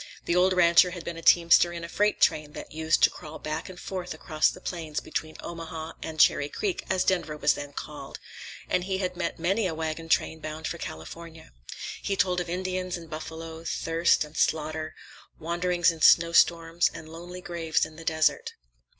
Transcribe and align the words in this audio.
The 0.25 0.35
old 0.35 0.53
rancher 0.53 0.89
had 0.89 1.03
been 1.03 1.15
a 1.17 1.21
teamster 1.21 1.71
in 1.71 1.83
a 1.83 1.87
freight 1.87 2.19
train 2.19 2.53
that 2.53 2.71
used 2.71 3.03
to 3.03 3.11
crawl 3.11 3.37
back 3.37 3.69
and 3.69 3.79
forth 3.79 4.15
across 4.15 4.49
the 4.49 4.59
plains 4.59 4.99
between 4.99 5.35
Omaha 5.41 5.91
and 6.01 6.19
Cherry 6.19 6.49
Creek, 6.49 6.83
as 6.89 7.03
Denver 7.03 7.37
was 7.37 7.53
then 7.53 7.71
called, 7.71 8.19
and 8.67 8.85
he 8.85 8.97
had 8.97 9.15
met 9.15 9.37
many 9.37 9.67
a 9.67 9.75
wagon 9.75 10.09
train 10.09 10.39
bound 10.39 10.65
for 10.65 10.79
California. 10.79 11.51
He 12.01 12.15
told 12.15 12.39
of 12.39 12.49
Indians 12.49 12.97
and 12.97 13.11
buffalo, 13.11 13.63
thirst 13.63 14.23
and 14.23 14.35
slaughter, 14.35 14.95
wanderings 15.37 15.91
in 15.91 16.01
snowstorms, 16.01 16.89
and 16.91 17.07
lonely 17.07 17.41
graves 17.41 17.85
in 17.85 17.95
the 17.95 18.03
desert. 18.03 18.53